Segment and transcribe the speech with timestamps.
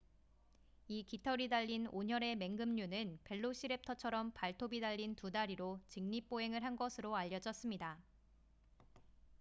[0.87, 7.99] 이 깃털이 달린 온혈의 맹금류는 벨로시랩터처럼 발톱이 달린 두 다리로 직립 보행을 한 것으로 알려졌습니다